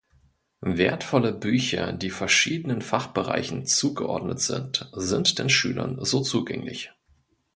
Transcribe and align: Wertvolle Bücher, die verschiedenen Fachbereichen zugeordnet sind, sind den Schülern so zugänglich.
Wertvolle 0.65 1.31
Bücher, 1.31 1.93
die 1.93 2.09
verschiedenen 2.09 2.81
Fachbereichen 2.81 3.67
zugeordnet 3.67 4.39
sind, 4.39 4.89
sind 4.95 5.37
den 5.37 5.47
Schülern 5.47 6.03
so 6.03 6.21
zugänglich. 6.21 6.91